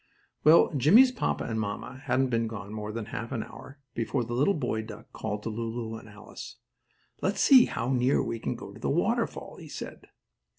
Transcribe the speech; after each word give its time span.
Well, 0.43 0.73
Jimmie's 0.73 1.11
papa 1.11 1.43
and 1.43 1.59
mamma 1.61 2.01
hadn't 2.05 2.29
been 2.31 2.47
gone 2.47 2.73
more 2.73 2.91
than 2.91 3.05
half 3.13 3.31
an 3.31 3.43
hour 3.43 3.77
before 3.93 4.23
the 4.23 4.33
little 4.33 4.55
boy 4.55 4.81
duck 4.81 5.13
called 5.13 5.43
to 5.43 5.49
Lulu 5.49 5.95
and 5.95 6.09
Alice. 6.09 6.55
"Let's 7.21 7.41
see 7.41 7.65
how 7.65 7.93
near 7.93 8.23
we 8.23 8.39
can 8.39 8.55
go 8.55 8.73
to 8.73 8.79
the 8.79 8.89
waterfall," 8.89 9.57
he 9.57 9.67
said. 9.69 10.07